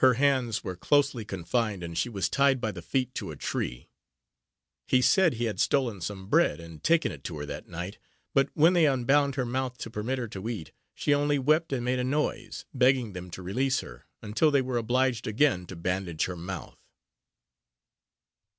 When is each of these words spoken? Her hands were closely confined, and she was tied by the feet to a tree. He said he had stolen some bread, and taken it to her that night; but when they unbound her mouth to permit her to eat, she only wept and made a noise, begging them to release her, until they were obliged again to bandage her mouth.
Her 0.00 0.12
hands 0.12 0.62
were 0.62 0.76
closely 0.76 1.24
confined, 1.24 1.82
and 1.82 1.96
she 1.96 2.10
was 2.10 2.28
tied 2.28 2.60
by 2.60 2.70
the 2.70 2.82
feet 2.82 3.14
to 3.14 3.30
a 3.30 3.36
tree. 3.36 3.88
He 4.86 5.00
said 5.00 5.32
he 5.32 5.44
had 5.46 5.58
stolen 5.58 6.02
some 6.02 6.26
bread, 6.28 6.60
and 6.60 6.84
taken 6.84 7.10
it 7.10 7.24
to 7.24 7.38
her 7.38 7.46
that 7.46 7.66
night; 7.66 7.96
but 8.34 8.50
when 8.52 8.74
they 8.74 8.84
unbound 8.86 9.36
her 9.36 9.46
mouth 9.46 9.78
to 9.78 9.90
permit 9.90 10.18
her 10.18 10.28
to 10.28 10.50
eat, 10.50 10.72
she 10.94 11.14
only 11.14 11.38
wept 11.38 11.72
and 11.72 11.82
made 11.82 11.98
a 11.98 12.04
noise, 12.04 12.66
begging 12.74 13.14
them 13.14 13.30
to 13.30 13.42
release 13.42 13.80
her, 13.80 14.04
until 14.20 14.50
they 14.50 14.60
were 14.60 14.76
obliged 14.76 15.26
again 15.26 15.64
to 15.68 15.76
bandage 15.76 16.26
her 16.26 16.36
mouth. 16.36 16.76